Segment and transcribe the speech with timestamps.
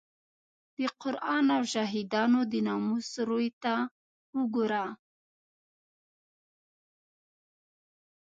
[0.77, 3.75] د قران او شهیدانو د ناموس روی ته
[4.37, 4.85] وګوره.